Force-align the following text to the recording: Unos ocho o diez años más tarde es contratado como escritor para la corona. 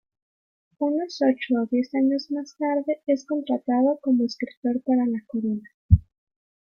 Unos 0.79 1.19
ocho 1.21 1.61
o 1.61 1.67
diez 1.67 1.93
años 1.93 2.31
más 2.31 2.55
tarde 2.57 3.03
es 3.05 3.23
contratado 3.27 3.99
como 4.01 4.25
escritor 4.25 4.81
para 4.83 5.05
la 5.05 5.21
corona. 5.27 5.69